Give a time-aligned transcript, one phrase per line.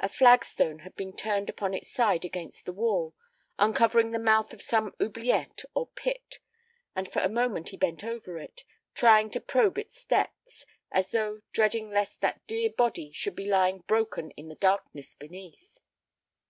[0.00, 3.14] A flagstone had been turned upon its side against the wall,
[3.58, 6.38] uncovering the mouth of some oubliette or pit,
[6.96, 11.42] and for a moment he bent over it, trying to probe its depths, as though
[11.52, 15.78] dreading lest that dear body should be lying broken in the darkness beneath.